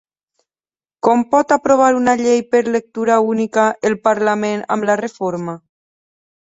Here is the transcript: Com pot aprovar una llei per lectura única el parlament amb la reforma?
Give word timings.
Com 1.07 1.21
pot 1.33 1.53
aprovar 1.57 1.91
una 1.99 2.17
llei 2.23 2.43
per 2.55 2.63
lectura 2.79 3.21
única 3.37 3.69
el 3.93 4.01
parlament 4.11 4.69
amb 4.77 4.93
la 4.93 5.01
reforma? 5.07 5.61